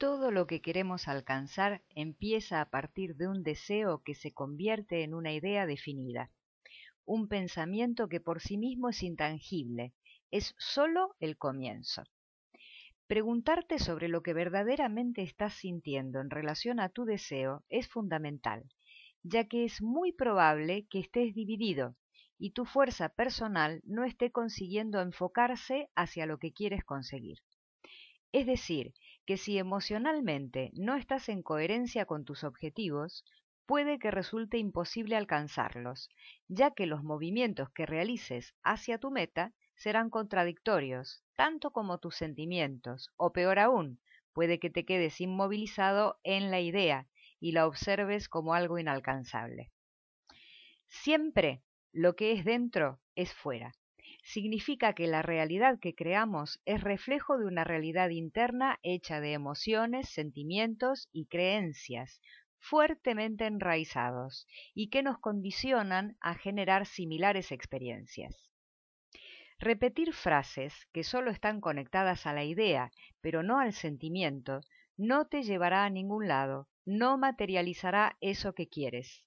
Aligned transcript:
Todo 0.00 0.30
lo 0.30 0.46
que 0.46 0.62
queremos 0.62 1.08
alcanzar 1.08 1.82
empieza 1.94 2.62
a 2.62 2.70
partir 2.70 3.16
de 3.16 3.28
un 3.28 3.42
deseo 3.42 4.02
que 4.02 4.14
se 4.14 4.32
convierte 4.32 5.02
en 5.04 5.12
una 5.12 5.34
idea 5.34 5.66
definida, 5.66 6.30
un 7.04 7.28
pensamiento 7.28 8.08
que 8.08 8.18
por 8.18 8.40
sí 8.40 8.56
mismo 8.56 8.88
es 8.88 9.02
intangible, 9.02 9.92
es 10.30 10.54
sólo 10.56 11.16
el 11.20 11.36
comienzo. 11.36 12.04
Preguntarte 13.08 13.78
sobre 13.78 14.08
lo 14.08 14.22
que 14.22 14.32
verdaderamente 14.32 15.20
estás 15.20 15.52
sintiendo 15.52 16.22
en 16.22 16.30
relación 16.30 16.80
a 16.80 16.88
tu 16.88 17.04
deseo 17.04 17.62
es 17.68 17.86
fundamental, 17.86 18.64
ya 19.22 19.48
que 19.48 19.66
es 19.66 19.82
muy 19.82 20.12
probable 20.12 20.86
que 20.88 21.00
estés 21.00 21.34
dividido 21.34 21.94
y 22.38 22.52
tu 22.52 22.64
fuerza 22.64 23.10
personal 23.10 23.82
no 23.84 24.04
esté 24.04 24.32
consiguiendo 24.32 25.02
enfocarse 25.02 25.90
hacia 25.94 26.24
lo 26.24 26.38
que 26.38 26.54
quieres 26.54 26.84
conseguir. 26.84 27.40
Es 28.32 28.46
decir, 28.46 28.94
que 29.26 29.36
si 29.36 29.58
emocionalmente 29.58 30.70
no 30.74 30.96
estás 30.96 31.28
en 31.28 31.42
coherencia 31.42 32.06
con 32.06 32.24
tus 32.24 32.44
objetivos, 32.44 33.24
puede 33.66 33.98
que 33.98 34.10
resulte 34.10 34.58
imposible 34.58 35.16
alcanzarlos, 35.16 36.08
ya 36.48 36.72
que 36.72 36.86
los 36.86 37.04
movimientos 37.04 37.70
que 37.70 37.86
realices 37.86 38.54
hacia 38.62 38.98
tu 38.98 39.10
meta 39.10 39.52
serán 39.76 40.10
contradictorios, 40.10 41.22
tanto 41.36 41.70
como 41.70 41.98
tus 41.98 42.16
sentimientos, 42.16 43.10
o 43.16 43.32
peor 43.32 43.58
aún, 43.58 44.00
puede 44.32 44.58
que 44.58 44.70
te 44.70 44.84
quedes 44.84 45.20
inmovilizado 45.20 46.18
en 46.22 46.50
la 46.50 46.60
idea 46.60 47.06
y 47.38 47.52
la 47.52 47.66
observes 47.66 48.28
como 48.28 48.54
algo 48.54 48.78
inalcanzable. 48.78 49.70
Siempre 50.88 51.62
lo 51.92 52.16
que 52.16 52.32
es 52.32 52.44
dentro 52.44 53.00
es 53.14 53.32
fuera 53.32 53.72
significa 54.32 54.92
que 54.92 55.08
la 55.08 55.22
realidad 55.22 55.80
que 55.80 55.94
creamos 55.94 56.60
es 56.64 56.80
reflejo 56.82 57.36
de 57.36 57.46
una 57.46 57.64
realidad 57.64 58.10
interna 58.10 58.78
hecha 58.82 59.20
de 59.20 59.32
emociones, 59.32 60.08
sentimientos 60.08 61.08
y 61.12 61.26
creencias 61.26 62.20
fuertemente 62.60 63.46
enraizados 63.46 64.46
y 64.74 64.90
que 64.90 65.02
nos 65.02 65.18
condicionan 65.18 66.16
a 66.20 66.34
generar 66.34 66.86
similares 66.86 67.50
experiencias. 67.50 68.50
Repetir 69.58 70.12
frases 70.12 70.86
que 70.92 71.02
solo 71.02 71.30
están 71.30 71.60
conectadas 71.60 72.26
a 72.26 72.32
la 72.32 72.44
idea, 72.44 72.92
pero 73.20 73.42
no 73.42 73.58
al 73.58 73.72
sentimiento, 73.72 74.60
no 74.96 75.26
te 75.26 75.42
llevará 75.42 75.84
a 75.84 75.90
ningún 75.90 76.28
lado, 76.28 76.68
no 76.84 77.18
materializará 77.18 78.16
eso 78.20 78.54
que 78.54 78.68
quieres. 78.68 79.24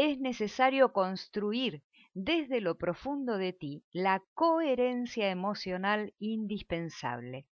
Es 0.00 0.20
necesario 0.20 0.92
construir 0.92 1.82
desde 2.14 2.60
lo 2.60 2.78
profundo 2.78 3.36
de 3.36 3.52
ti 3.52 3.82
la 3.90 4.22
coherencia 4.32 5.28
emocional 5.28 6.14
indispensable. 6.20 7.48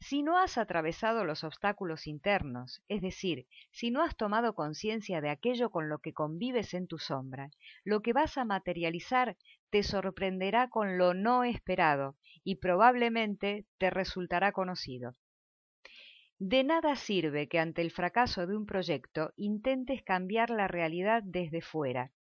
Si 0.00 0.22
no 0.22 0.38
has 0.38 0.56
atravesado 0.56 1.26
los 1.26 1.44
obstáculos 1.44 2.06
internos, 2.06 2.82
es 2.88 3.02
decir, 3.02 3.46
si 3.72 3.90
no 3.90 4.02
has 4.02 4.16
tomado 4.16 4.54
conciencia 4.54 5.20
de 5.20 5.28
aquello 5.28 5.68
con 5.68 5.90
lo 5.90 5.98
que 5.98 6.14
convives 6.14 6.72
en 6.72 6.86
tu 6.86 6.96
sombra, 6.96 7.50
lo 7.84 8.00
que 8.00 8.14
vas 8.14 8.38
a 8.38 8.46
materializar 8.46 9.36
te 9.68 9.82
sorprenderá 9.82 10.70
con 10.70 10.96
lo 10.96 11.12
no 11.12 11.44
esperado 11.44 12.16
y 12.42 12.54
probablemente 12.54 13.66
te 13.76 13.90
resultará 13.90 14.52
conocido. 14.52 15.12
De 16.38 16.64
nada 16.64 16.96
sirve 16.96 17.48
que 17.48 17.58
ante 17.58 17.80
el 17.80 17.90
fracaso 17.90 18.46
de 18.46 18.54
un 18.54 18.66
proyecto 18.66 19.32
intentes 19.36 20.02
cambiar 20.02 20.50
la 20.50 20.68
realidad 20.68 21.22
desde 21.24 21.62
fuera, 21.62 22.12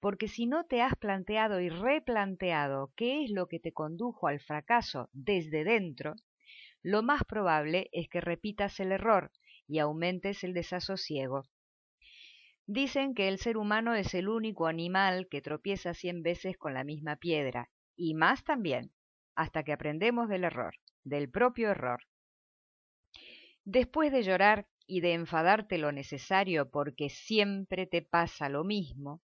porque 0.00 0.26
si 0.26 0.46
no 0.46 0.64
te 0.64 0.80
has 0.80 0.96
planteado 0.96 1.60
y 1.60 1.68
replanteado 1.68 2.94
qué 2.96 3.24
es 3.24 3.30
lo 3.30 3.46
que 3.46 3.60
te 3.60 3.72
condujo 3.72 4.26
al 4.26 4.40
fracaso 4.40 5.10
desde 5.12 5.64
dentro, 5.64 6.14
lo 6.82 7.02
más 7.02 7.24
probable 7.24 7.90
es 7.92 8.08
que 8.08 8.22
repitas 8.22 8.80
el 8.80 8.90
error 8.90 9.32
y 9.66 9.80
aumentes 9.80 10.44
el 10.44 10.54
desasosiego. 10.54 11.44
Dicen 12.66 13.14
que 13.14 13.28
el 13.28 13.38
ser 13.38 13.58
humano 13.58 13.94
es 13.94 14.14
el 14.14 14.30
único 14.30 14.66
animal 14.66 15.28
que 15.30 15.42
tropieza 15.42 15.92
cien 15.92 16.22
veces 16.22 16.56
con 16.56 16.72
la 16.72 16.84
misma 16.84 17.16
piedra, 17.16 17.68
y 17.96 18.14
más 18.14 18.44
también, 18.44 18.92
hasta 19.34 19.62
que 19.62 19.74
aprendemos 19.74 20.30
del 20.30 20.44
error, 20.44 20.74
del 21.04 21.30
propio 21.30 21.70
error. 21.70 22.07
Después 23.70 24.10
de 24.12 24.22
llorar 24.22 24.66
y 24.86 25.02
de 25.02 25.12
enfadarte 25.12 25.76
lo 25.76 25.92
necesario 25.92 26.70
porque 26.70 27.10
siempre 27.10 27.86
te 27.86 28.00
pasa 28.00 28.48
lo 28.48 28.64
mismo, 28.64 29.20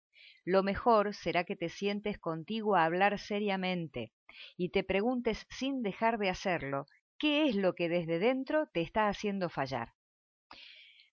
lo 0.45 0.63
mejor 0.63 1.13
será 1.13 1.43
que 1.43 1.55
te 1.55 1.69
sientes 1.69 2.17
contigo 2.17 2.75
a 2.75 2.85
hablar 2.85 3.19
seriamente 3.19 4.13
y 4.57 4.69
te 4.69 4.83
preguntes 4.83 5.45
sin 5.51 5.83
dejar 5.83 6.17
de 6.17 6.29
hacerlo 6.29 6.87
qué 7.19 7.47
es 7.49 7.55
lo 7.55 7.75
que 7.75 7.87
desde 7.87 8.17
dentro 8.17 8.65
te 8.73 8.81
está 8.81 9.09
haciendo 9.09 9.47
fallar. 9.47 9.93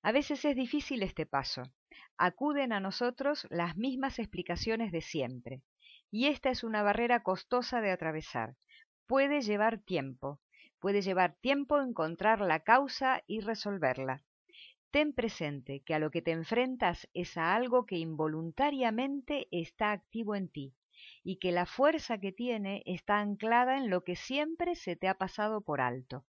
A 0.00 0.10
veces 0.10 0.46
es 0.46 0.56
difícil 0.56 1.02
este 1.02 1.26
paso. 1.26 1.64
Acuden 2.16 2.72
a 2.72 2.80
nosotros 2.80 3.46
las 3.50 3.76
mismas 3.76 4.18
explicaciones 4.18 4.90
de 4.90 5.02
siempre. 5.02 5.60
Y 6.10 6.28
esta 6.28 6.48
es 6.48 6.64
una 6.64 6.82
barrera 6.82 7.22
costosa 7.22 7.82
de 7.82 7.90
atravesar. 7.90 8.56
Puede 9.06 9.42
llevar 9.42 9.82
tiempo. 9.82 10.40
Puede 10.80 11.02
llevar 11.02 11.34
tiempo 11.34 11.80
encontrar 11.80 12.40
la 12.40 12.60
causa 12.60 13.22
y 13.26 13.40
resolverla. 13.40 14.22
Ten 14.90 15.12
presente 15.12 15.80
que 15.80 15.94
a 15.94 15.98
lo 15.98 16.10
que 16.10 16.22
te 16.22 16.30
enfrentas 16.30 17.08
es 17.12 17.36
a 17.36 17.54
algo 17.54 17.84
que 17.84 17.96
involuntariamente 17.96 19.48
está 19.50 19.92
activo 19.92 20.34
en 20.34 20.48
ti 20.48 20.74
y 21.22 21.36
que 21.36 21.52
la 21.52 21.66
fuerza 21.66 22.18
que 22.18 22.32
tiene 22.32 22.82
está 22.86 23.18
anclada 23.18 23.76
en 23.76 23.90
lo 23.90 24.02
que 24.02 24.16
siempre 24.16 24.76
se 24.76 24.96
te 24.96 25.08
ha 25.08 25.14
pasado 25.14 25.60
por 25.60 25.80
alto. 25.80 26.24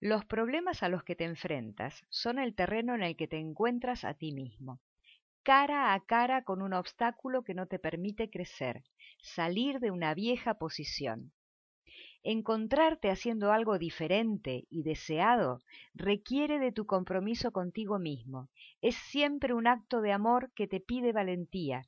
Los 0.00 0.24
problemas 0.24 0.82
a 0.82 0.88
los 0.88 1.02
que 1.02 1.16
te 1.16 1.24
enfrentas 1.24 2.04
son 2.08 2.38
el 2.38 2.54
terreno 2.54 2.94
en 2.94 3.02
el 3.02 3.16
que 3.16 3.28
te 3.28 3.38
encuentras 3.38 4.04
a 4.04 4.14
ti 4.14 4.32
mismo, 4.32 4.80
cara 5.42 5.92
a 5.92 6.00
cara 6.04 6.44
con 6.44 6.62
un 6.62 6.72
obstáculo 6.72 7.42
que 7.42 7.54
no 7.54 7.66
te 7.66 7.78
permite 7.78 8.30
crecer, 8.30 8.84
salir 9.22 9.80
de 9.80 9.90
una 9.90 10.14
vieja 10.14 10.54
posición. 10.54 11.32
Encontrarte 12.22 13.10
haciendo 13.10 13.52
algo 13.52 13.78
diferente 13.78 14.66
y 14.70 14.82
deseado 14.82 15.60
requiere 15.94 16.58
de 16.58 16.72
tu 16.72 16.86
compromiso 16.86 17.52
contigo 17.52 17.98
mismo. 17.98 18.48
Es 18.80 18.94
siempre 18.96 19.52
un 19.52 19.66
acto 19.66 20.00
de 20.00 20.12
amor 20.12 20.50
que 20.54 20.66
te 20.66 20.80
pide 20.80 21.12
valentía, 21.12 21.86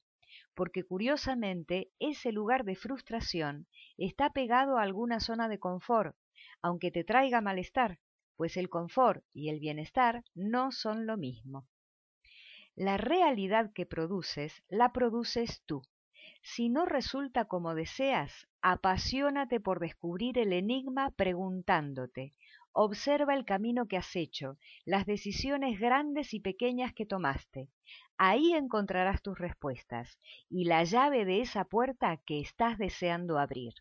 porque 0.55 0.85
curiosamente 0.85 1.91
ese 1.99 2.33
lugar 2.33 2.65
de 2.65 2.77
frustración 2.77 3.67
está 3.97 4.31
pegado 4.31 4.79
a 4.79 4.83
alguna 4.83 5.21
zona 5.21 5.49
de 5.49 5.59
confort, 5.59 6.17
aunque 6.63 6.91
te 6.91 7.05
traiga 7.05 7.41
malestar, 7.41 7.99
pues 8.37 8.57
el 8.57 8.69
confort 8.69 9.25
y 9.33 9.49
el 9.49 9.61
bienestar 9.61 10.25
no 10.35 10.73
son 10.73 11.07
lo 11.07 11.17
mismo. 11.17 11.67
La 12.75 12.99
realidad 12.99 13.73
que 13.73 13.87
produces 13.87 14.63
la 14.69 14.93
produces 14.93 15.63
tú. 15.65 15.83
Si 16.43 16.69
no 16.69 16.87
resulta 16.87 17.45
como 17.45 17.75
deseas, 17.75 18.47
apasionate 18.63 19.61
por 19.61 19.81
descubrir 19.81 20.39
el 20.39 20.53
enigma 20.53 21.11
preguntándote. 21.11 22.35
Observa 22.73 23.35
el 23.35 23.45
camino 23.45 23.87
que 23.87 23.97
has 23.97 24.15
hecho, 24.17 24.59
las 24.85 25.07
decisiones 25.07 25.81
grandes 25.81 26.35
y 26.35 26.41
pequeñas 26.41 26.93
que 26.93 27.07
tomaste. 27.07 27.71
Ahí 28.19 28.53
encontrarás 28.53 29.23
tus 29.23 29.39
respuestas 29.39 30.19
y 30.51 30.65
la 30.65 30.85
llave 30.85 31.25
de 31.25 31.41
esa 31.41 31.65
puerta 31.65 32.17
que 32.27 32.41
estás 32.41 32.77
deseando 32.77 33.39
abrir. 33.39 33.75